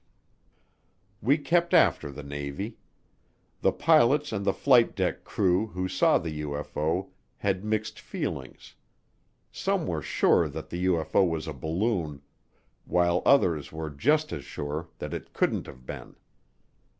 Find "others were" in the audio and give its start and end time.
13.27-13.91